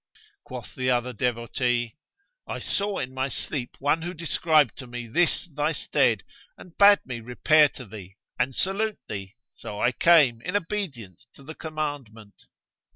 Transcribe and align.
Quoth 0.43 0.73
the 0.73 0.89
other 0.89 1.13
devotee, 1.13 1.95
"I 2.47 2.57
saw 2.57 2.97
in 2.97 3.13
my 3.13 3.29
sleep 3.29 3.75
one 3.77 4.01
who 4.01 4.15
described 4.15 4.75
to 4.79 4.87
me 4.87 5.05
this 5.05 5.45
thy 5.45 5.73
stead 5.73 6.23
and 6.57 6.75
bade 6.75 7.05
me 7.05 7.19
repair 7.19 7.69
to 7.69 7.85
thee 7.85 8.15
and 8.39 8.55
salute 8.55 8.97
thee: 9.07 9.35
so 9.51 9.79
I 9.79 9.91
came, 9.91 10.41
in 10.41 10.55
obedience 10.55 11.27
to 11.35 11.43
the 11.43 11.53
commandment." 11.53 12.33